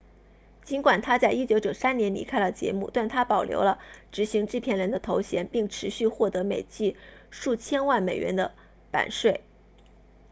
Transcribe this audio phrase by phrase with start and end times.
[0.63, 3.77] 尽管他在1993年离开了节目但他保留了
[4.11, 6.97] 执行制片人的头衔并持续获得每季
[7.29, 8.51] 数千万美元的
[8.89, 9.43] 版税